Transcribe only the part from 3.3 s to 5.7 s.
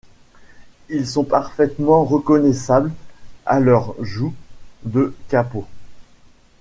à leurs joues de capot.